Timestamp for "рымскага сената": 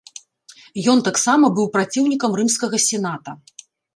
2.41-3.31